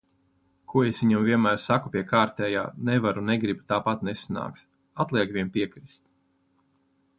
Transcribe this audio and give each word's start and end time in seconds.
Ko 0.71 0.79
es 0.85 1.01
viņam 1.03 1.25
vienmēr 1.27 1.59
saku 1.65 1.91
pie 1.95 2.03
kārtējā 2.13 2.63
"nevaru, 2.89 3.25
negribu, 3.29 3.67
tāpat 3.75 4.07
nesanāks". 4.09 4.67
Atliek 5.07 5.37
vien 5.39 5.55
piekrist. 5.59 6.03